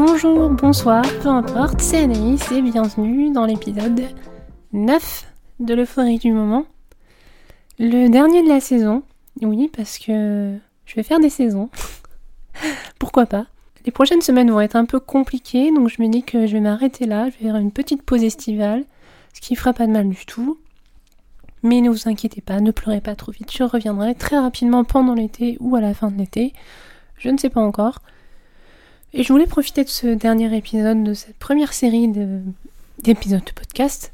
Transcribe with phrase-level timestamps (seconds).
[0.00, 4.00] Bonjour, bonsoir, peu importe, c'est Anaïs et bienvenue dans l'épisode
[4.72, 5.26] 9
[5.58, 6.66] de l'euphorie du moment.
[7.80, 9.02] Le dernier de la saison,
[9.42, 10.56] oui, parce que
[10.86, 11.68] je vais faire des saisons.
[13.00, 13.46] Pourquoi pas?
[13.86, 16.60] Les prochaines semaines vont être un peu compliquées, donc je me dis que je vais
[16.60, 18.84] m'arrêter là, je vais faire une petite pause estivale,
[19.34, 20.60] ce qui fera pas de mal du tout.
[21.64, 25.14] Mais ne vous inquiétez pas, ne pleurez pas trop vite, je reviendrai très rapidement pendant
[25.14, 26.52] l'été ou à la fin de l'été.
[27.16, 27.98] Je ne sais pas encore.
[29.14, 32.08] Et je voulais profiter de ce dernier épisode, de cette première série
[32.98, 34.12] d'épisodes de, podcast,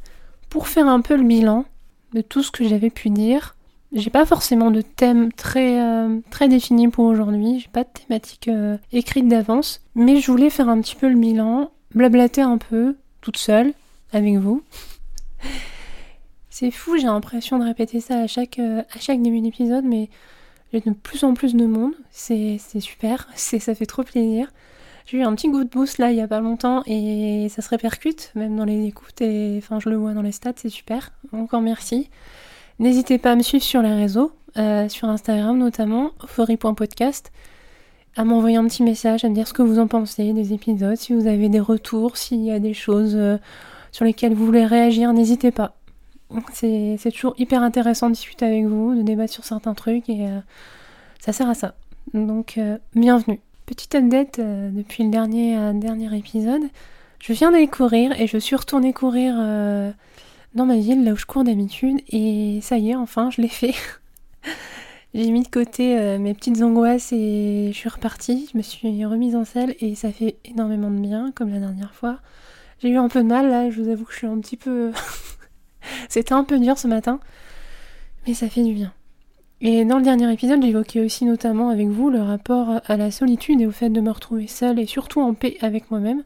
[0.50, 1.64] pour faire un peu le bilan
[2.12, 3.56] de tout ce que j'avais pu dire.
[3.92, 8.48] J'ai pas forcément de thème très, euh, très défini pour aujourd'hui, j'ai pas de thématique
[8.48, 12.96] euh, écrite d'avance, mais je voulais faire un petit peu le bilan, blablater un peu,
[13.20, 13.72] toute seule,
[14.12, 14.62] avec vous.
[16.50, 20.08] C'est fou, j'ai l'impression de répéter ça à chaque, euh, à chaque début d'épisode, mais
[20.72, 24.52] j'ai de plus en plus de monde, c'est super, ça fait trop plaisir.
[25.06, 27.60] J'ai eu un petit goût de boost là il y a pas longtemps et ça
[27.60, 30.70] se répercute même dans les écoutes et enfin je le vois dans les stats, c'est
[30.70, 31.12] super.
[31.33, 32.08] Encore merci.
[32.78, 37.32] N'hésitez pas à me suivre sur les réseaux, euh, sur Instagram notamment, euphorie.podcast,
[38.16, 40.97] à m'envoyer un petit message, à me dire ce que vous en pensez des épisodes,
[40.97, 43.36] si vous avez des retours, s'il y a des choses euh,
[43.92, 45.77] sur lesquelles vous voulez réagir, n'hésitez pas.
[46.52, 50.41] C'est toujours hyper intéressant de discuter avec vous, de débattre sur certains trucs et euh,
[51.20, 51.75] ça sert à ça.
[52.12, 52.58] Donc
[52.94, 53.41] bienvenue.
[53.66, 56.64] Petite update euh, depuis le dernier, euh, dernier épisode.
[57.18, 59.90] Je viens d'aller courir et je suis retournée courir euh,
[60.54, 62.02] dans ma ville, là où je cours d'habitude.
[62.10, 63.74] Et ça y est, enfin, je l'ai fait.
[65.14, 68.50] J'ai mis de côté mes petites angoisses et je suis repartie.
[68.52, 71.94] Je me suis remise en selle et ça fait énormément de bien, comme la dernière
[71.94, 72.18] fois.
[72.80, 74.56] J'ai eu un peu de mal là, je vous avoue que je suis un petit
[74.56, 74.90] peu.
[76.08, 77.20] C'était un peu dur ce matin,
[78.26, 78.92] mais ça fait du bien.
[79.60, 83.60] Et dans le dernier épisode, j'évoquais aussi notamment avec vous le rapport à la solitude
[83.60, 86.25] et au fait de me retrouver seule et surtout en paix avec moi-même,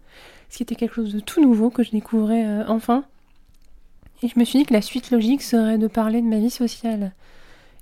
[0.48, 3.04] ce qui était quelque chose de tout nouveau que je découvrais euh, enfin.
[4.22, 6.50] Et je me suis dit que la suite logique serait de parler de ma vie
[6.50, 7.12] sociale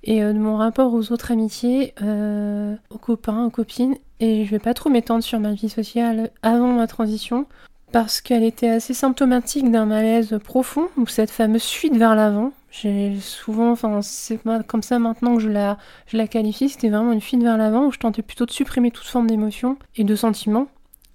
[0.03, 3.97] et euh, de mon rapport aux autres amitiés, euh, aux copains, aux copines.
[4.21, 7.47] Et je vais pas trop m'étendre sur ma vie sociale avant ma transition,
[7.93, 13.19] parce qu'elle était assez symptomatique d'un malaise profond, ou cette fameuse fuite vers l'avant, j'ai
[13.21, 17.21] souvent, enfin, c'est comme ça maintenant que je la, je la qualifie, c'était vraiment une
[17.21, 20.67] fuite vers l'avant où je tentais plutôt de supprimer toute forme d'émotion et de sentiments,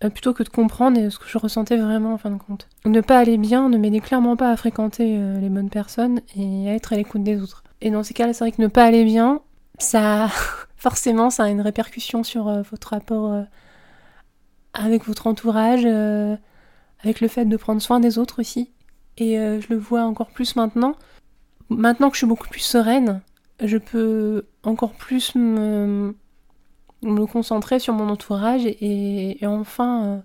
[0.04, 2.68] euh, plutôt que de comprendre ce que je ressentais vraiment en fin de compte.
[2.86, 6.70] Ne pas aller bien ne m'aidait clairement pas à fréquenter euh, les bonnes personnes et
[6.70, 7.64] à être à l'écoute des autres.
[7.81, 9.42] Et dans ces cas-là, c'est vrai que ne pas aller bien,
[9.78, 10.30] ça,
[10.78, 13.46] forcément, ça a une répercussion sur euh, votre rapport
[14.74, 15.86] avec votre entourage,
[17.03, 18.72] avec le fait de prendre soin des autres aussi.
[19.17, 20.95] Et je le vois encore plus maintenant
[21.72, 23.22] Maintenant que je suis beaucoup plus sereine,
[23.63, 26.13] je peux encore plus me,
[27.31, 30.19] concentrer sur mon entourage et, enfin euh,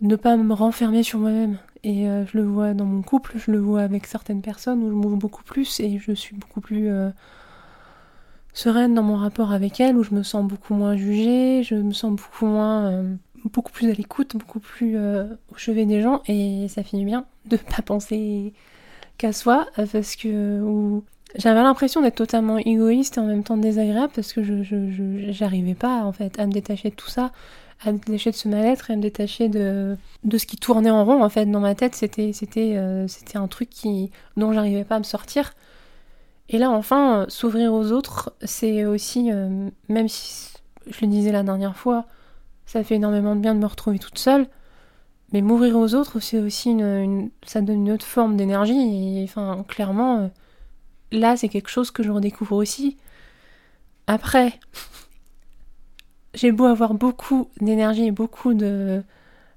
[0.00, 1.58] ne pas me renfermer sur moi-même.
[1.84, 4.88] Et euh, je le vois dans mon couple, je le vois avec certaines personnes où
[4.88, 7.10] je m'ouvre beaucoup plus et je suis beaucoup plus euh,
[8.52, 11.92] sereine dans mon rapport avec elles, où je me sens beaucoup moins jugée, je me
[11.92, 13.04] sens beaucoup moins
[13.48, 17.56] beaucoup plus à l'écoute, beaucoup plus au chevet des gens et ça finit bien de
[17.76, 18.52] pas penser
[19.18, 21.00] qu'à soi, euh, parce que
[21.34, 24.62] j'avais l'impression d'être totalement égoïste et en même temps désagréable parce que je
[25.30, 27.32] j'arrivais pas en fait à me détacher de tout ça,
[27.84, 30.90] à me détacher de ce mal-être et à me détacher de, de ce qui tournait
[30.90, 31.94] en rond en fait dans ma tête.
[31.94, 35.52] C'était c'était euh, c'était un truc qui dont j'arrivais pas à me sortir.
[36.48, 40.54] Et là enfin s'ouvrir aux autres, c'est aussi euh, même si
[40.86, 42.06] je le disais la dernière fois,
[42.68, 44.46] ça fait énormément de bien de me retrouver toute seule.
[45.32, 49.18] Mais m'ouvrir aux autres, c'est aussi une, ça donne une autre forme d'énergie.
[49.18, 50.28] Et enfin, clairement, euh,
[51.10, 52.98] là, c'est quelque chose que je redécouvre aussi.
[54.06, 54.60] Après,
[56.34, 59.02] j'ai beau avoir beaucoup d'énergie et beaucoup de,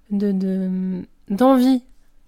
[0.10, 1.84] de, d'envie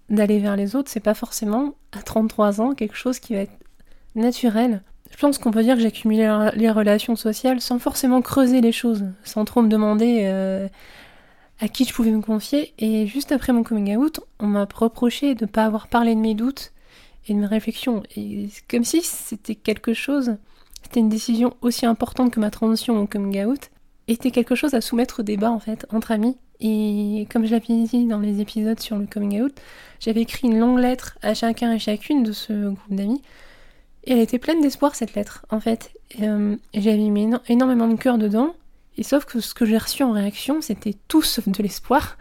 [0.09, 3.57] d'aller vers les autres, c'est pas forcément à 33 ans quelque chose qui va être
[4.15, 4.83] naturel.
[5.13, 8.71] Je pense qu'on peut dire que j'ai accumulé les relations sociales sans forcément creuser les
[8.71, 10.67] choses, sans trop me demander euh,
[11.59, 12.73] à qui je pouvais me confier.
[12.79, 16.19] Et juste après mon coming out, on m'a reproché de ne pas avoir parlé de
[16.19, 16.73] mes doutes
[17.27, 18.01] et de mes réflexions.
[18.17, 20.35] Et comme si c'était quelque chose,
[20.81, 23.69] c'était une décision aussi importante que ma transition au coming out,
[24.07, 26.37] était quelque chose à soumettre au débat en fait, entre amis.
[26.59, 29.53] Et comme je l'avais dit dans les épisodes sur le coming out,
[29.99, 33.21] j'avais écrit une longue lettre à chacun et chacune de ce groupe d'amis.
[34.05, 35.91] Et elle était pleine d'espoir cette lettre, en fait.
[36.21, 38.55] Euh, j'avais mis énormément de cœur dedans.
[38.97, 42.17] Et sauf que ce que j'ai reçu en réaction, c'était tout sauf de l'espoir.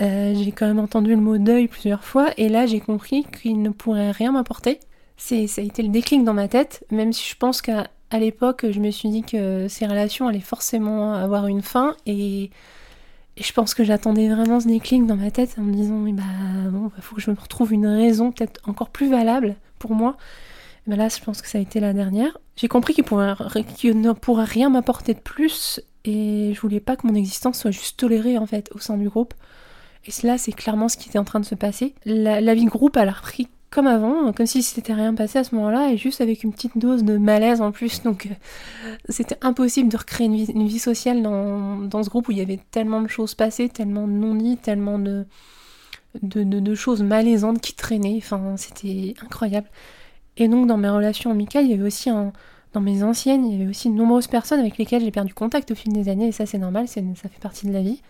[0.00, 3.60] Euh, j'ai quand même entendu le mot deuil plusieurs fois, et là j'ai compris qu'il
[3.62, 4.78] ne pourrait rien m'apporter.
[5.16, 8.78] Ça a été le déclic dans ma tête, même si je pense qu'à l'époque, je
[8.78, 12.50] me suis dit que ces relations allaient forcément avoir une fin, et,
[13.36, 16.22] je pense que j'attendais vraiment ce déclic dans ma tête en me disant, bah
[16.70, 20.16] bon, il faut que je me retrouve une raison peut-être encore plus valable pour moi.
[20.96, 22.38] Là, je pense que ça a été la dernière.
[22.56, 27.14] J'ai compris qu'il ne pourrait rien m'apporter de plus et je voulais pas que mon
[27.14, 29.34] existence soit juste tolérée en fait au sein du groupe.
[30.06, 31.94] Et cela, c'est clairement ce qui était en train de se passer.
[32.06, 35.54] La, vie de groupe, a repris comme avant, comme si c'était rien passé à ce
[35.56, 38.02] moment-là, et juste avec une petite dose de malaise en plus.
[38.02, 42.38] Donc euh, c'était impossible de recréer une vie, sociale dans, dans, ce groupe où il
[42.38, 45.26] y avait tellement de choses passées, tellement de non-dits, tellement de,
[46.22, 48.16] de, de, choses malaisantes qui traînaient.
[48.16, 49.68] Enfin, c'était incroyable.
[50.38, 53.60] Et donc dans mes relations amicales, il y avait aussi dans mes anciennes, il y
[53.60, 56.32] avait aussi de nombreuses personnes avec lesquelles j'ai perdu contact au fil des années, et
[56.32, 58.00] ça c'est normal, ça fait partie de la vie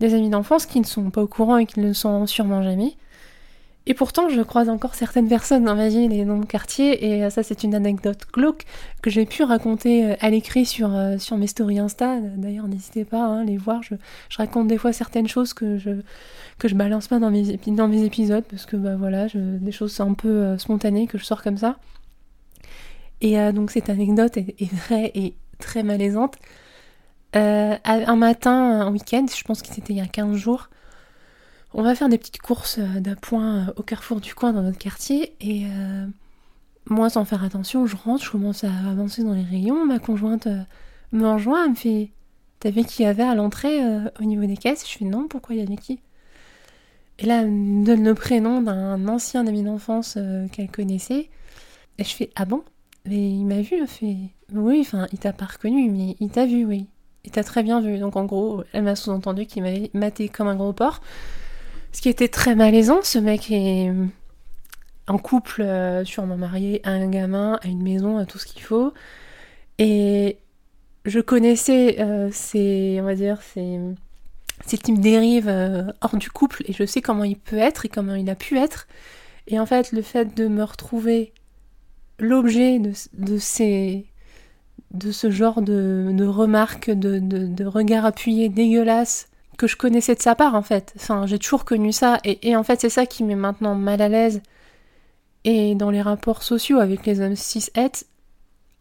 [0.00, 2.62] des amis d'enfance qui ne sont pas au courant et qui ne le sont sûrement
[2.62, 2.94] jamais.
[3.88, 7.30] Et pourtant, je croise encore certaines personnes dans ma ville et dans mon quartier, et
[7.30, 8.64] ça, c'est une anecdote glauque
[9.00, 12.20] que j'ai pu raconter euh, à l'écrit sur, euh, sur mes stories Insta.
[12.20, 13.82] D'ailleurs, n'hésitez pas à hein, les voir.
[13.82, 13.94] Je,
[14.36, 16.02] raconte des fois certaines choses que je,
[16.58, 20.12] que je balance pas dans mes, dans épisodes, parce que bah, voilà, des choses un
[20.12, 21.78] peu euh, spontanées que je sors comme ça.
[23.22, 26.36] Et donc, cette anecdote est vraie et très malaisante.
[27.36, 30.70] Euh, un matin, un week-end, je pense que c'était il y a 15 jours,
[31.74, 34.78] on va faire des petites courses euh, d'appoint euh, au carrefour du coin dans notre
[34.78, 35.66] quartier et
[36.86, 40.48] moi sans faire attention, je rentre, je commence à avancer dans les rayons, ma conjointe
[41.12, 42.10] me rejoint, elle me fait
[42.60, 43.78] T'as vu qui y avait à l'entrée
[44.18, 44.84] au niveau des caisses?
[44.90, 46.00] Je fais non, pourquoi il y avait qui?
[47.20, 50.18] Et là, elle me donne le prénom d'un ancien ami d'enfance
[50.50, 51.30] qu'elle connaissait.
[51.98, 52.64] Et je fais Ah bon?
[53.04, 54.16] Mais il m'a vu, elle fait
[54.52, 56.86] Oui, enfin, il t'a pas reconnu, mais il t'a vu, oui.
[57.24, 57.98] Et t'as très bien vu.
[57.98, 61.00] Donc en gros, elle m'a sous-entendu qu'il m'avait maté comme un gros porc.
[61.92, 63.92] Ce qui était très malaisant, ce mec est
[65.08, 68.62] en couple, euh, sûrement marié, a un gamin, a une maison, a tout ce qu'il
[68.62, 68.92] faut.
[69.78, 70.38] Et
[71.04, 73.78] je connaissais euh, ces, on va dire, ces,
[74.66, 77.88] ces types dérives euh, hors du couple et je sais comment il peut être et
[77.88, 78.86] comment il a pu être.
[79.46, 81.32] Et en fait, le fait de me retrouver
[82.18, 84.04] l'objet de, ces
[84.90, 90.34] de ce genre de, remarques, de, de, regards appuyés dégueulasses que je connaissais de sa
[90.34, 90.94] part en fait.
[90.96, 94.08] Enfin, j'ai toujours connu ça et, en fait c'est ça qui m'est maintenant mal à
[94.08, 94.40] l'aise.
[95.44, 98.06] Et dans les rapports sociaux avec les hommes cis het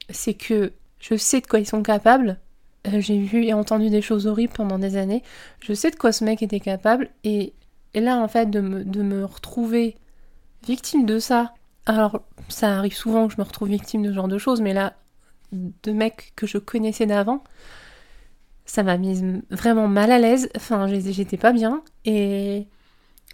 [0.10, 2.40] c'est que je sais de quoi ils sont capables.
[2.88, 5.24] Euh, j'ai vu et entendu des choses horribles pendant des années.
[5.60, 7.54] Je sais de quoi ce mec était capable et,
[7.94, 9.98] et là en fait de me, de me retrouver
[10.66, 11.54] victime de ça.
[11.88, 14.74] Alors ça arrive souvent que je me retrouve victime de ce genre de choses, mais
[14.74, 14.94] là
[15.52, 17.44] de mecs que je connaissais d'avant,
[18.68, 20.50] ça m'a mise vraiment mal à l'aise.
[20.56, 21.82] Enfin, j'étais pas bien.
[22.06, 22.68] Et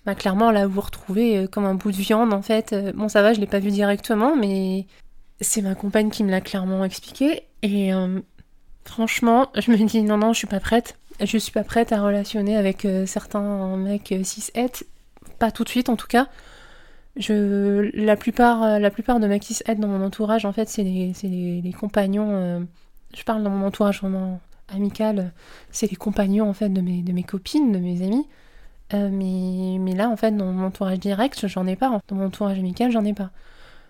[0.06, 2.72] bah, clairement, là, vous retrouvez euh, comme un bout de viande, en fait.
[2.72, 4.86] Euh, bon, ça va, je l'ai pas vu directement, mais
[5.42, 7.44] c'est ma compagne qui me l'a clairement expliqué.
[7.64, 8.22] Et euh,
[8.86, 10.98] franchement, je me dis non, non, je suis pas prête.
[11.20, 14.84] Je suis pas prête à relationner avec certains mecs cis-het.
[15.40, 16.28] Pas tout de suite, en tout cas.
[17.16, 21.76] Je, la, plupart, la plupart de qui aident dans mon entourage, en fait, c'est les,
[21.80, 22.68] compagnons.
[23.16, 25.34] Je parle dans mon entourage vraiment amical,
[25.72, 28.28] c'est les compagnons en fait de mes, de mes copines, de mes amis.
[28.94, 32.00] Euh, mais, mais là, en fait, dans mon entourage direct, j'en ai pas.
[32.08, 33.32] Dans mon entourage amical, j'en ai pas.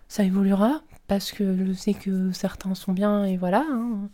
[0.08, 3.64] Ça évoluera parce que je sais que certains sont bien et voilà.
[3.70, 4.10] Hein.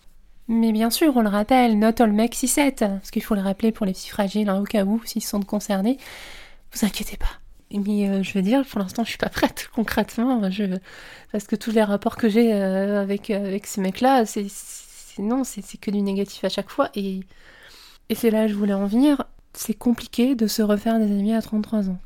[0.47, 3.71] Mais bien sûr, on le rappelle, not all mecs 6-7, parce qu'il faut le rappeler
[3.71, 5.97] pour les petits fragiles, hein, au cas où, s'ils sont concernés.
[6.73, 7.39] Vous inquiétez pas.
[7.71, 10.41] Mais euh, je veux dire, pour l'instant, je suis pas prête concrètement.
[11.31, 14.47] Parce que tous les rapports que j'ai euh, avec, avec ces mecs-là, c'est
[15.19, 16.89] non, c'est que du négatif à chaque fois.
[16.95, 17.21] Et,
[18.09, 19.23] et c'est là que je voulais en venir.
[19.53, 21.97] C'est compliqué de se refaire des amis à 33 ans.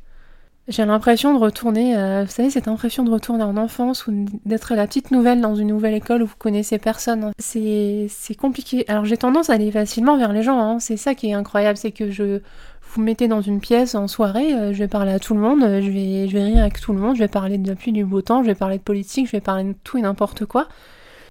[0.66, 1.92] J'ai l'impression de retourner,
[2.24, 5.68] vous savez, cette impression de retourner en enfance ou d'être la petite nouvelle dans une
[5.68, 7.32] nouvelle école où vous connaissez personne.
[7.38, 8.08] C'est
[8.38, 8.86] compliqué.
[8.88, 10.78] Alors j'ai tendance à aller facilement vers les gens, hein.
[10.80, 12.40] c'est ça qui est incroyable, c'est que je,
[12.94, 15.40] vous me mettez dans une pièce en soirée, euh, je vais parler à tout le
[15.40, 17.68] monde, euh, je vais, je vais rire avec tout le monde, je vais parler de
[17.68, 19.98] la pluie du beau temps, je vais parler de politique, je vais parler de tout
[19.98, 20.68] et n'importe quoi.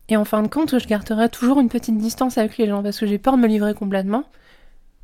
[0.10, 3.00] Et en fin de compte, je garderai toujours une petite distance avec les gens parce
[3.00, 4.26] que j'ai peur de me livrer complètement.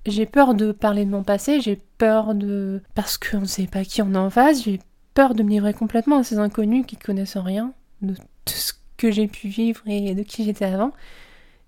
[0.06, 2.82] J'ai peur de parler de mon passé, j'ai peur de.
[2.96, 4.80] parce qu'on ne sait pas qui on est en face, j'ai
[5.14, 9.12] peur de me livrer complètement à ces inconnus qui connaissent rien de tout ce que
[9.12, 10.92] j'ai pu vivre et de qui j'étais avant.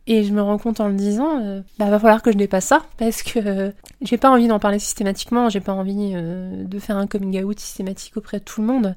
[0.07, 2.65] Et je me rends compte en le disant, euh, bah va falloir que je dépasse
[2.65, 3.71] ça, parce que euh,
[4.01, 7.59] j'ai pas envie d'en parler systématiquement, j'ai pas envie euh, de faire un coming out
[7.59, 8.95] systématique auprès de tout le monde.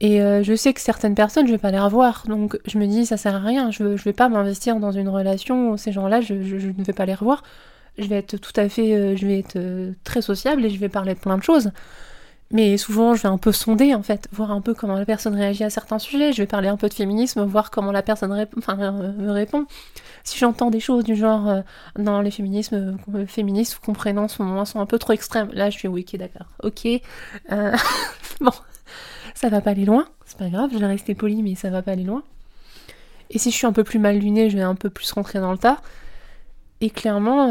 [0.00, 3.06] Et je sais que certaines personnes, je vais pas les revoir, donc je me dis
[3.06, 6.34] ça sert à rien, je, je vais pas m'investir dans une relation ces gens-là, je,
[6.34, 7.42] ne vais pas les revoir.
[7.96, 9.58] Je vais être tout à fait, je vais être
[10.02, 11.70] très sociable et je vais parler de plein de choses.
[12.50, 15.34] Mais souvent, je vais un peu sonder, en fait, voir un peu comment la personne
[15.34, 16.32] réagit à certains sujets.
[16.32, 19.66] Je vais parler un peu de féminisme, voir comment la personne euh, me répond.
[20.22, 21.60] Si j'entends des choses du genre, euh,
[21.98, 25.50] non, les féminismes, euh, féministes, comprenez, en ce moment, sont un peu trop extrêmes.
[25.52, 26.46] Là, je suis, oui, ok, d'accord.
[26.62, 26.86] Ok.
[28.40, 28.52] bon,
[29.34, 30.08] ça va pas aller loin.
[30.26, 32.22] C'est pas grave, je vais rester poli, mais ça va pas aller loin.
[33.30, 35.40] Et si je suis un peu plus mal lunée, je vais un peu plus rentrer
[35.40, 35.80] dans le tas.
[36.80, 37.48] Et clairement,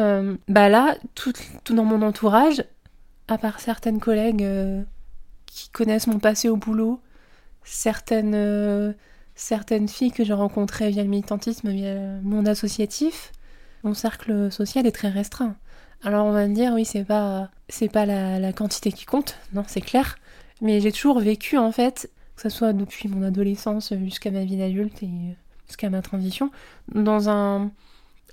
[0.48, 2.64] bah là, tout, tout dans mon entourage,
[3.28, 4.46] à part certaines collègues
[5.54, 7.00] qui connaissent mon passé au boulot,
[7.64, 8.94] certaines, euh,
[9.36, 13.32] certaines filles que j'ai rencontrées via le militantisme, via le monde associatif,
[13.84, 15.56] mon cercle social est très restreint.
[16.04, 19.64] Alors on va me dire oui c'est pas c'est pas la, quantité qui compte, non
[19.68, 20.18] c'est clair,
[20.62, 24.58] mais j'ai toujours vécu en fait, que ce soit depuis mon adolescence jusqu'à ma vie
[24.58, 25.10] d'adulte et
[25.68, 26.52] jusqu'à ma transition,
[26.94, 27.72] dans un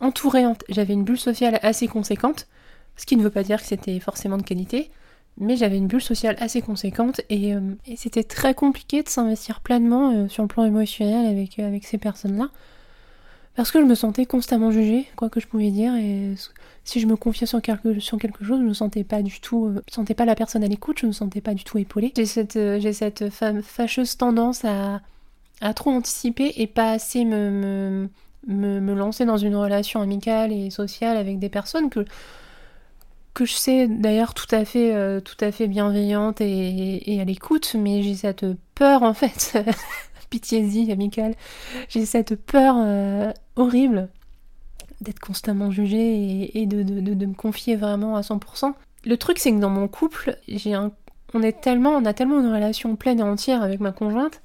[0.00, 2.48] entouré, j'avais une bulle sociale assez conséquente,
[2.96, 4.90] ce qui ne veut pas dire que c'était forcément de qualité,
[5.38, 7.60] mais j'avais une bulle sociale assez conséquente et, euh,
[7.96, 11.98] c'était très compliqué de s'investir pleinement euh, sur le plan émotionnel avec, euh, avec ces
[11.98, 12.50] personnes-là.
[13.60, 16.32] Parce que je me sentais constamment jugée, quoi que je pouvais dire, et
[16.82, 20.14] si je me confiais sur quelque, chose, je me sentais pas du tout, je sentais
[20.14, 22.10] pas la personne à l'écoute, je me sentais pas du tout épaulée.
[22.16, 22.58] J'ai cette,
[22.90, 25.02] cette fâcheuse tendance à,
[25.60, 28.08] à trop anticiper et pas assez me,
[28.46, 32.06] me, me lancer dans une relation amicale et sociale avec des personnes que
[33.34, 37.24] que je sais d'ailleurs tout à fait euh, tout à fait bienveillante et, et à
[37.24, 39.62] l'écoute, mais j'ai cette peur en fait,
[40.30, 41.34] pitié-y amical,
[41.88, 44.08] j'ai cette peur euh, horrible
[45.00, 46.82] d'être constamment jugée et, de,
[47.26, 48.72] me confier vraiment à 100%.
[49.04, 50.36] Le truc c'est que dans mon couple,
[51.34, 54.42] on est tellement, on a tellement une relation pleine et entière avec ma conjointe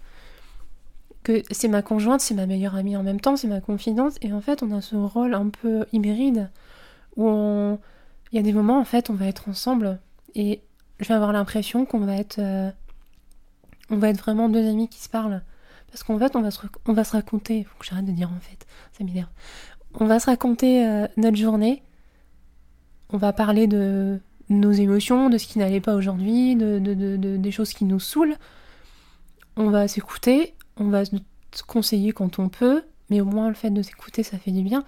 [1.24, 4.32] que c'est ma conjointe, c'est ma meilleure amie en même temps, c'est ma confidente, et
[4.32, 6.51] en fait on a ce rôle un peu hybride
[7.15, 7.80] où on
[8.36, 9.98] il y a des moments, en fait, on va être ensemble
[10.36, 10.62] et
[11.00, 12.39] je vais avoir l'impression qu'on va être.
[12.39, 12.70] Euh,
[13.89, 15.42] va être vraiment deux amis qui se parlent.
[15.96, 17.64] Parce qu'en fait, on va se, on va se raconter.
[17.64, 18.68] Faut que j'arrête de dire en fait.
[18.92, 19.30] Ça m'énerve.
[19.94, 21.84] On va se raconter euh, notre journée.
[23.14, 27.52] On va parler de nos émotions, de ce qui n'allait pas aujourd'hui, de, de, des
[27.52, 28.36] choses qui nous saoulent.
[29.56, 30.54] On va s'écouter.
[30.75, 31.14] On va se
[31.66, 32.84] conseiller quand on peut.
[33.10, 34.84] Mais au moins, le fait de s'écouter, ça fait du bien.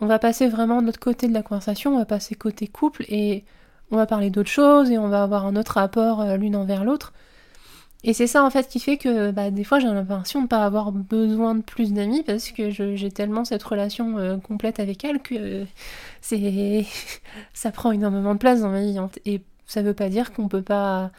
[0.00, 3.06] On va passer vraiment de l'autre côté de la conversation, on va passer côté couple
[3.08, 3.44] et
[3.90, 6.84] on va parler d'autres choses et on va avoir un autre rapport euh, l'une envers
[6.84, 7.12] l'autre.
[8.04, 10.48] Et c'est ça en fait qui fait que bah, des fois j'ai l'impression de ne
[10.48, 15.04] pas avoir besoin de plus d'amis parce que j'ai tellement cette relation euh, complète avec
[15.04, 15.64] elle que
[16.20, 16.84] c'est
[17.54, 18.98] ça prend énormément de place dans ma vie.
[19.24, 21.12] Et ça veut pas dire qu'on peut pas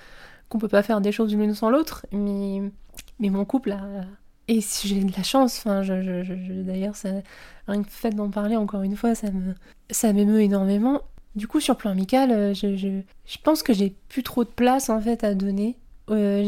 [0.60, 2.62] peut pas faire des choses l'une sans l'autre, mais
[3.20, 4.06] mais mon couple a,
[4.48, 6.96] et si j'ai de la chance, enfin, je, je, je, d'ailleurs,
[7.68, 9.54] rien que le fait d'en parler encore une fois, ça me,
[9.90, 11.02] ça m'émeut énormément.
[11.36, 14.44] Du coup, sur le plan amical, euh, je, je, je pense que j'ai plus trop
[14.44, 15.78] de place en fait à donner.
[16.10, 16.44] Euh,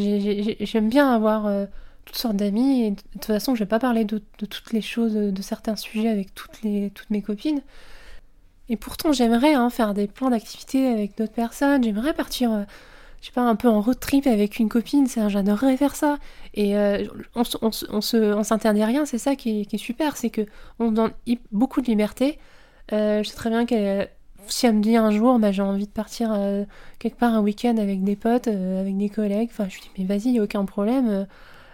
[0.60, 1.66] j'aime bien avoir euh,
[2.06, 5.14] toutes sortes d'amis et de toute façon, je vais pas parler de, toutes les choses,
[5.14, 7.62] de certains sujets avec toutes, les, toutes mes copines.
[8.70, 11.84] Et pourtant, j'aimerais hein, faire des plans d'activité avec d'autres personnes.
[11.84, 12.66] J'aimerais partir
[13.26, 16.20] je sais pas, un peu en road trip avec une copine, j'adorerais faire ça.
[16.54, 20.46] Et euh, on, on, on s'interdit rien, c'est ça qui est, super, c'est que
[20.78, 21.12] on donne
[21.52, 22.38] beaucoup de liberté.
[22.94, 24.08] Euh, je sais très bien que
[24.48, 26.66] si elle me dit un jour, bah, j'ai envie de partir euh,
[27.00, 30.06] quelque part un week-end avec des potes, avec des collègues, enfin je lui dis mais
[30.06, 31.28] vas-y, il a aucun problème.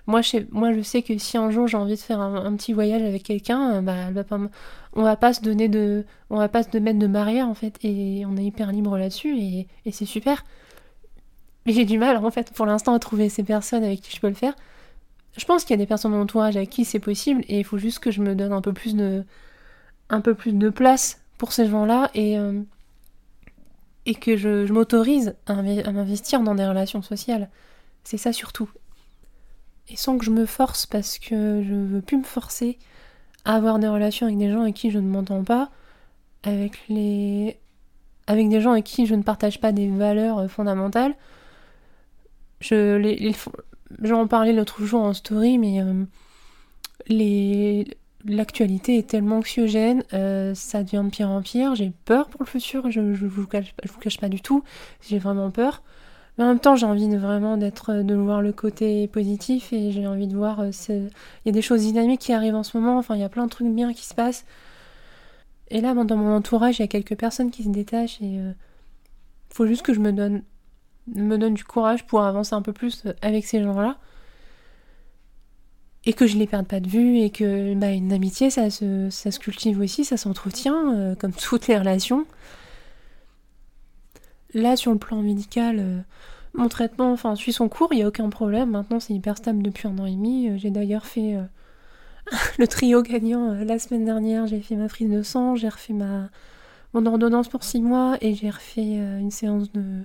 [0.08, 2.56] moi, je sais, moi je sais que si un jour j'ai envie de faire un,
[2.56, 4.10] petit voyage avec quelqu'un, bah,
[4.94, 7.78] on va pas se donner de, on va pas se mettre de barrière en fait,
[7.84, 10.44] et on est hyper libre là-dessus et, c'est super.
[11.66, 14.20] Mais j'ai du mal, en fait, pour l'instant, à trouver ces personnes avec qui je
[14.20, 14.56] peux le faire.
[15.38, 17.60] Je pense qu'il y a des personnes dans mon entourage avec qui c'est possible, et
[17.60, 19.24] il faut juste que je me donne un peu plus de,
[20.10, 22.62] un peu plus de place pour ces gens-là, et, euh,
[24.05, 27.50] et que je, m'autorise à, m'investir dans des relations sociales.
[28.03, 28.69] C'est ça surtout.
[29.89, 32.77] Et sans que je me force, parce que je veux plus me forcer
[33.43, 35.71] à avoir des relations avec des gens avec qui je ne m'entends pas,
[36.43, 37.57] avec les
[38.27, 41.15] avec des gens avec qui je ne partage pas des valeurs fondamentales,
[42.60, 43.36] je, les,
[44.03, 46.05] j'en parlais l'autre jour en story, mais euh,
[47.07, 51.75] les, l'actualité est tellement anxiogène, euh, ça devient de pire en pire.
[51.75, 53.74] J'ai peur pour le futur, je, je, vous, cache,
[54.20, 54.63] pas du tout,
[55.08, 55.84] j'ai vraiment peur.
[56.38, 59.92] Mais en même temps, j'ai envie de vraiment d'être, de voir le côté positif et
[59.92, 60.62] j'ai envie de voir.
[60.62, 61.10] Euh, il
[61.46, 63.46] y a des choses dynamiques qui arrivent en ce moment, enfin, il y a plein
[63.46, 64.46] de trucs bien qui se passent.
[65.70, 68.56] Et là, dans mon entourage, il y a quelques personnes qui se détachent et il
[69.50, 70.44] faut juste que je me donne
[71.08, 73.98] me donne du courage pour avancer un peu plus avec ces gens-là.
[76.05, 79.10] Et que je les perde pas de vue et que bah, une amitié, ça se,
[79.12, 82.25] ça se cultive aussi, ça s'entretient, euh, comme toutes les relations.
[84.53, 86.00] Là, sur le plan médical, euh,
[86.53, 88.72] mon traitement enfin, suit son cours, il n'y a aucun problème.
[88.72, 90.50] Maintenant, c'est hyper stable depuis un an et demi.
[90.50, 91.38] Euh, j'ai d'ailleurs fait
[92.58, 94.48] le trio gagnant la semaine dernière.
[94.48, 96.29] J'ai fait ma prise de sang, j'ai refait ma,
[96.93, 100.01] mon ordonnance pour six mois et j'ai refait une séance de,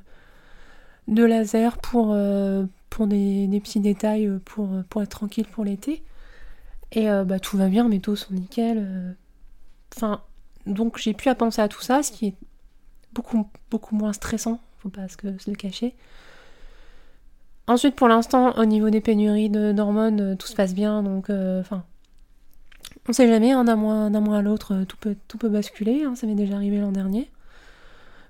[1.09, 2.15] de laser pour,
[2.97, 6.03] pour des, petits détails pour, pour être tranquille pour l'été.
[6.93, 9.17] Et bah, tout va bien, mes taux sont nickel.
[9.95, 10.23] Enfin,
[10.67, 12.35] donc j'ai pu à penser à tout ça, ce qui est
[13.13, 15.95] beaucoup, beaucoup moins stressant, faut pas se le cacher.
[17.69, 21.61] Ensuite, pour l'instant, au niveau des pénuries d'hormones, euh, tout se passe bien, donc euh,
[21.61, 21.85] enfin,
[23.09, 26.05] on sait jamais, hein, d'un mois, mois à l'autre, euh, tout peut, tout peut basculer,
[26.05, 27.29] hein, ça m'est déjà arrivé l'an dernier.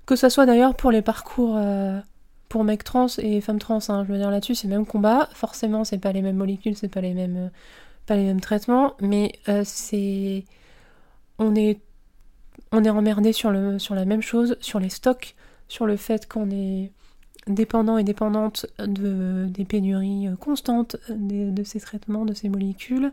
[0.07, 1.59] Que ce soit d'ailleurs pour les parcours
[2.49, 5.29] pour mecs trans et femmes trans, hein, je veux dire là-dessus, c'est le même combat.
[5.33, 7.51] Forcément, c'est pas les mêmes molécules, c'est pas les mêmes,
[8.05, 10.45] pas les mêmes traitements, mais c'est,
[11.39, 11.79] on est
[12.71, 15.35] on est emmerdé sur, sur la même chose, sur les stocks,
[15.67, 16.91] sur le fait qu'on est
[17.47, 23.11] dépendant et dépendante de, des pénuries constantes de, ces traitements, de ces molécules,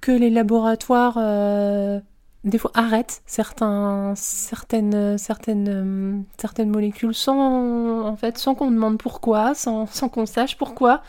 [0.00, 2.00] que les laboratoires euh,
[2.44, 9.54] des fois arrêtent certains, certaines, certaines, certaines molécules sans, en fait, sans qu'on demande pourquoi,
[9.54, 11.02] sans, qu'on sache pourquoi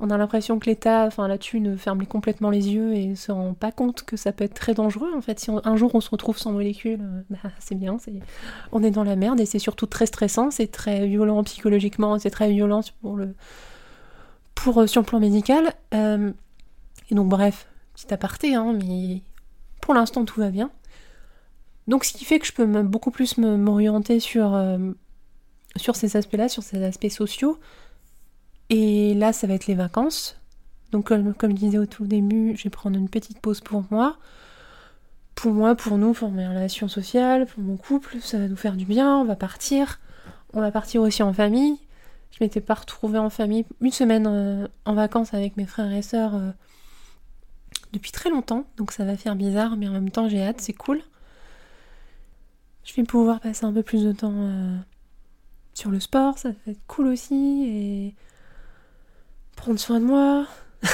[0.00, 3.54] on a l'impression que l'État, enfin là-dessus, ne ferme complètement les yeux et se rend
[3.54, 5.10] pas compte que ça peut être très dangereux.
[5.16, 7.96] En fait, si un jour on se retrouve sans molécules, euh, bah, c'est bien,
[8.72, 12.30] on est dans la merde et c'est surtout très stressant, c'est très violent psychologiquement, c'est
[12.30, 13.34] très violent pour le,
[14.54, 15.72] pour euh, sur le plan médical.
[15.94, 16.32] Euh,
[17.10, 19.22] et donc bref, petit aparté, hein, mais
[19.80, 20.70] pour l'instant tout va bien.
[21.86, 24.58] Donc ce qui fait que je peux beaucoup plus m'orienter sur,
[25.76, 27.58] sur ces aspects-là, sur ces aspects sociaux.
[28.70, 30.40] Et là, ça va être les vacances.
[30.92, 34.16] Donc, comme, je disais au tout début, je vais prendre une petite pause pour moi.
[35.34, 38.76] Pour moi, pour nous, pour mes relations sociales, pour mon couple, ça va nous faire
[38.76, 39.18] du bien.
[39.18, 39.98] On va partir.
[40.52, 41.76] On va partir aussi en famille.
[42.30, 46.02] Je m'étais pas retrouvée en famille une semaine euh, en vacances avec mes frères et
[46.02, 46.50] sœurs euh,
[47.94, 48.66] depuis très longtemps.
[48.76, 51.02] Donc, ça va faire bizarre, mais en même temps, j'ai hâte, c'est cool.
[52.84, 54.76] Je vais pouvoir passer un peu plus de temps euh,
[55.72, 57.64] sur le sport, ça va être cool aussi.
[57.66, 58.14] Et
[59.56, 60.46] prendre soin de moi,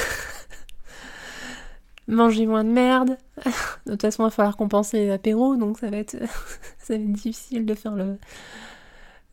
[2.07, 3.17] manger moins de merde.
[3.85, 6.17] de toute façon, il va falloir compenser l'apéro, donc ça va être,
[6.79, 8.17] ça va être difficile de faire le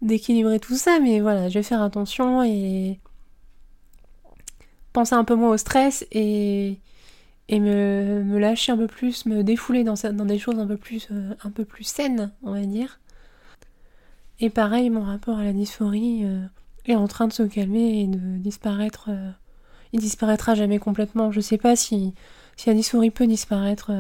[0.01, 3.01] d'équilibrer tout ça, mais voilà, je vais faire attention et
[4.93, 6.79] penser un peu moins au stress et,
[7.49, 11.09] et me, me lâcher un peu plus, me défouler dans, des choses un peu plus
[11.11, 13.01] euh, un peu plus saines, on va dire.
[14.41, 16.45] Et pareil, mon rapport à la dysphorie, euh,
[16.85, 19.07] est en train de se calmer et de disparaître.
[19.09, 19.31] Euh,
[19.93, 21.33] il disparaîtra jamais complètement.
[21.33, 22.15] Je sais pas si,
[22.57, 23.91] si la dysphorie peut disparaître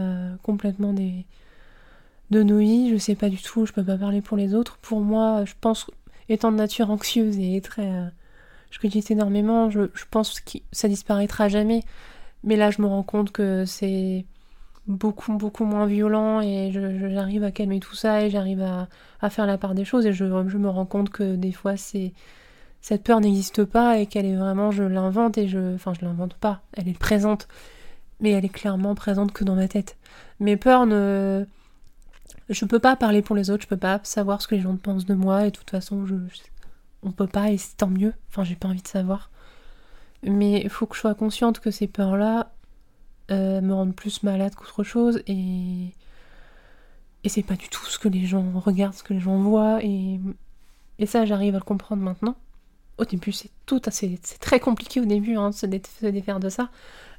[0.42, 1.24] complètement des,
[2.30, 4.76] de vies, je sais pas du tout, je peux pas parler pour les autres.
[4.82, 5.90] Pour moi, je pense,
[6.28, 7.90] étant de nature anxieuse et très.
[8.70, 11.84] Je cogite énormément, je, je pense que ça disparaîtra jamais.
[12.44, 14.24] Mais là, je me rends compte que c'est
[14.88, 19.74] beaucoup, moins violent et j'arrive à calmer tout ça et j'arrive à, faire la part
[19.74, 24.06] des choses et je, me rends compte que des fois, cette peur n'existe pas et
[24.06, 27.48] qu'elle est vraiment, je l'invente et je, enfin je l'invente pas, elle est présente,
[28.20, 29.96] mais elle est clairement présente que dans ma tête.
[30.40, 31.44] Mes peurs ne,
[32.48, 34.76] je peux pas parler pour les autres, je peux pas savoir ce que les gens
[34.76, 36.14] pensent de moi et de toute façon je,
[37.02, 38.14] on peut pas et c'est tant mieux.
[38.30, 39.30] Enfin j'ai pas envie de savoir,
[40.22, 42.52] mais il faut que je sois consciente que ces peurs là
[43.30, 45.94] euh, me rendent plus malade qu'autre chose et
[47.24, 49.82] et c'est pas du tout ce que les gens regardent, ce que les gens voient
[49.82, 50.20] et
[50.98, 52.36] et ça j'arrive à le comprendre maintenant
[52.98, 56.68] au début, c'est tout, c'est très compliqué au début hein, de se, défaire de ça,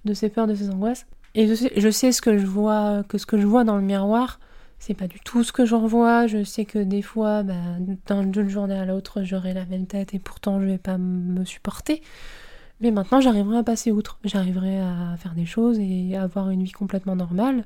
[0.06, 1.06] de ces peurs, de ces angoisses.
[1.36, 4.40] Et je sais, ce que je vois, que ce que je vois dans le miroir,
[4.80, 6.28] c'est pas du tout ce que j'en vois.
[6.28, 10.20] Je sais que des fois, bah, d'une journée à l'autre, j'aurai la même tête et
[10.20, 12.02] pourtant je vais pas me supporter.
[12.82, 14.20] Mais maintenant, j'arriverai à passer outre.
[14.24, 17.66] J'arriverai à faire des choses et à avoir une vie complètement normale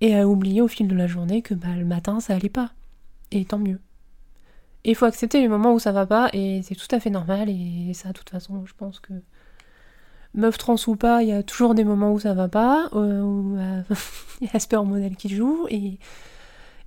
[0.00, 2.72] et à oublier au fil de la journée que bah, le matin, ça allait pas.
[3.32, 3.80] Et tant mieux.
[4.84, 7.50] Il faut accepter les moments où ça va pas, et c'est tout à fait normal,
[7.50, 9.12] et ça, de toute façon, je pense que
[10.34, 13.20] meuf trans ou pas, il y a toujours des moments où ça va pas, euh,
[13.20, 13.82] où euh,
[14.40, 15.98] il y a Asper modèle qui joue, et,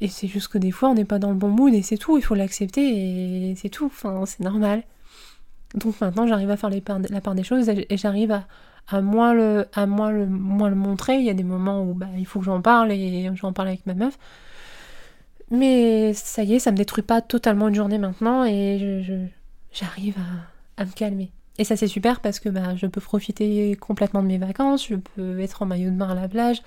[0.02, 1.98] et c'est juste que des fois on n'est pas dans le bon mood, et c'est
[1.98, 4.84] tout, il faut l'accepter, et c'est tout, enfin, c'est normal.
[5.74, 8.40] Donc maintenant j'arrive à faire la part des choses, et j'arrive
[8.88, 9.66] à, moins, le,
[10.76, 13.54] montrer, il y a des moments où bah, il faut que j'en parle, et j'en
[13.54, 14.18] parle avec ma meuf,
[15.54, 19.04] mais ça y est, ça me détruit pas totalement une journée maintenant et
[19.72, 20.16] j'arrive
[20.78, 21.32] à, me calmer.
[21.60, 24.96] Et ça c'est super parce que bah, je peux profiter complètement de mes vacances, je
[24.96, 26.64] peux être en maillot de bain à la plage,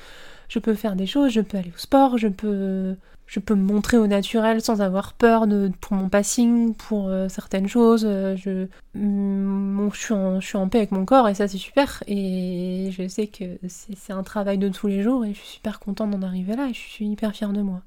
[0.48, 2.94] je peux faire des choses, je peux aller au sport, je peux,
[3.26, 7.28] je peux me montrer au naturel sans avoir peur de, pour mon passing, pour euh,
[7.28, 8.04] certaines choses.
[8.06, 12.02] Euh, je, mm, je, suis en, paix avec mon corps et ça c'est super.
[12.06, 15.80] Et je sais que c'est un travail de tous les jours et je suis super
[15.80, 17.82] contente d'en arriver là et je suis hyper fière de moi.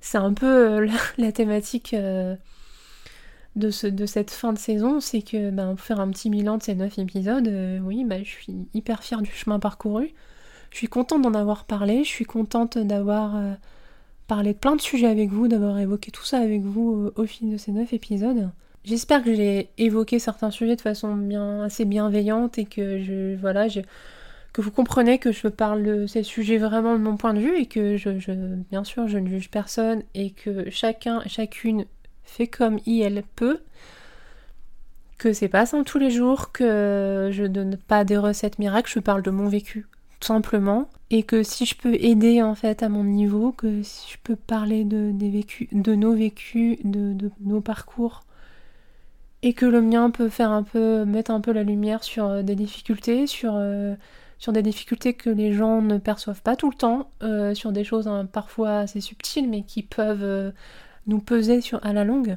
[0.00, 1.94] C'est un peu la, la thématique
[3.58, 6.58] de, ce, de cette fin de saison, c'est que ben, pour faire un petit bilan
[6.58, 10.14] de ces 9 épisodes, euh, oui, ben, je suis hyper fière du chemin parcouru.
[10.70, 13.36] Je suis contente d'en avoir parlé, je suis contente d'avoir
[14.28, 17.24] parlé de plein de sujets avec vous, d'avoir évoqué tout ça avec vous euh, au
[17.24, 18.50] fil de ces 9 épisodes.
[18.84, 23.66] J'espère que j'ai évoqué certains sujets de façon bien, assez bienveillante et que je, voilà,
[24.52, 27.56] que vous comprenez que je parle de ces sujets vraiment de mon point de vue
[27.58, 28.32] et que je, je
[28.70, 31.86] bien sûr, je ne juge personne et que chacun, chacune
[32.22, 33.60] fait comme il elle peut,
[35.16, 39.00] que c'est pas simple tous les jours, que je donne pas des recettes miracles, je
[39.00, 39.86] parle de mon vécu
[40.20, 44.12] tout simplement, et que si je peux aider en fait à mon niveau, que si
[44.12, 48.24] je peux parler de, des de nos vécus, de, nos parcours,
[49.42, 52.42] et que le mien peut faire un peu, mettre un peu la lumière sur euh,
[52.42, 53.94] des difficultés, sur, euh,
[54.38, 57.84] sur des difficultés que les gens ne perçoivent pas tout le temps, euh, sur des
[57.84, 60.52] choses hein, parfois assez subtiles mais qui peuvent
[61.06, 62.36] nous peser à la longue,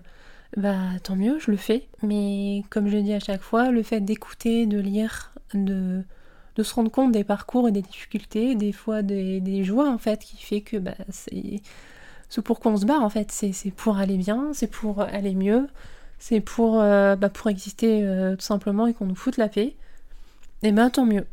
[0.57, 1.87] bah tant mieux, je le fais.
[2.03, 6.03] Mais comme je le dis à chaque fois, le fait d'écouter, de lire, de,
[6.55, 10.19] de se rendre compte des parcours et des difficultés, des fois des, joies en fait,
[10.19, 11.61] qui fait que bah, c'est
[12.29, 13.31] ce pour quoi on se bat en fait.
[13.31, 15.67] C'est pour aller bien, c'est pour aller mieux,
[16.17, 19.75] c'est pour, euh, bah, pour exister euh, tout simplement et qu'on nous foute la paix.
[20.63, 21.25] Et ben tant mieux.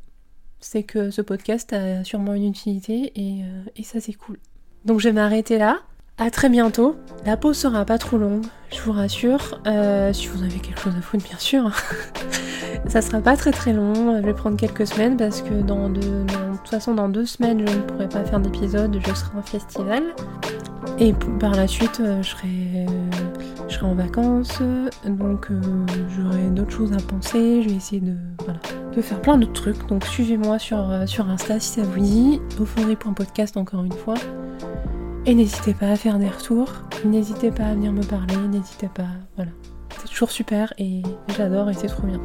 [0.61, 4.39] C'est que ce podcast a sûrement une utilité et, euh, et ça c'est cool.
[4.85, 5.81] Donc je vais m'arrêter là.
[6.17, 6.97] A très bientôt.
[7.25, 9.61] La pause sera pas trop longue, je vous rassure.
[10.13, 11.71] Si vous avez quelque chose à foutre, bien sûr.
[12.87, 14.17] ça sera pas très très long.
[14.21, 17.75] Je vais prendre quelques semaines parce que dans de, toute façon, dans deux semaines, je
[17.75, 18.99] ne pourrai pas faire d'épisode.
[19.05, 20.03] Je serai en festival.
[20.99, 22.87] Et par la suite, euh, je serai,
[23.83, 24.61] en vacances.
[25.07, 25.61] Donc euh,
[26.17, 27.63] j'aurai d'autres choses à penser.
[27.63, 28.17] Je vais essayer de,
[29.01, 29.87] faire plein d'autres trucs.
[29.89, 32.41] Donc suivez-moi sur, sur Insta si ça vous dit.
[32.61, 34.15] Euphorie.podcast encore une fois.
[35.29, 36.73] Et n'hésitez pas à faire des retours,
[37.05, 39.51] n'hésitez pas à venir me parler, n'hésitez pas, voilà.
[40.01, 41.03] C'est toujours super et
[41.37, 42.19] j'adore et c'est trop bien.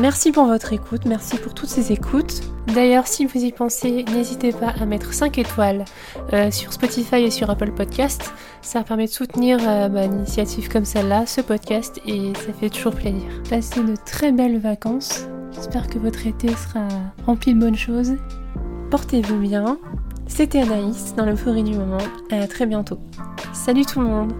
[0.00, 2.40] Merci pour votre écoute, merci pour toutes ces écoutes.
[2.74, 5.84] D'ailleurs, si vous y pensez, n'hésitez pas à mettre 5 étoiles
[6.32, 8.32] euh, sur Spotify et sur Apple Podcast.
[8.60, 12.70] Ça permet de soutenir euh, bah, une initiative comme celle-là, ce podcast, et ça fait
[12.70, 13.22] toujours plaisir.
[13.48, 15.26] Passez de très belles vacances.
[15.52, 16.88] J'espère que votre été sera
[17.24, 18.14] rempli de bonnes choses.
[18.90, 19.78] Portez-vous bien
[20.26, 21.98] c'était Anaïs dans l'euphorie du moment.
[22.30, 22.98] À très bientôt.
[23.52, 24.32] Salut tout le monde